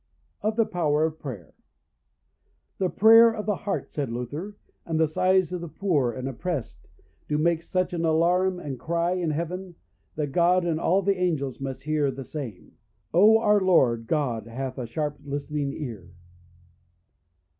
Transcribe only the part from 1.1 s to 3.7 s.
Prayer. The prayer of the